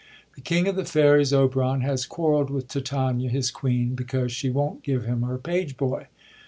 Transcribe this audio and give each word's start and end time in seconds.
The 0.33 0.41
king 0.41 0.67
of 0.67 0.75
the 0.75 0.83
fairies, 0.83 1.31
Oberon, 1.31 1.81
has 1.81 2.07
quarreld 2.07 2.49
with 2.49 2.67
Titania 2.67 3.29
his 3.29 3.51
queen, 3.51 3.93
because 3.93 4.31
she 4.31 4.49
won't 4.49 4.81
give 4.81 5.05
him 5.05 5.21
her 5.21 5.37
page 5.37 5.77
boy. 5.77 6.07